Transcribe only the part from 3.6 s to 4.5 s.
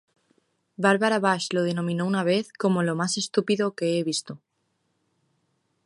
que he visto'.